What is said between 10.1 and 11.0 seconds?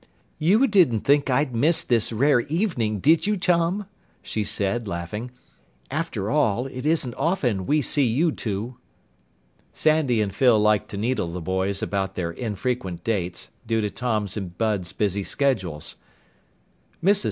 and Phyl liked to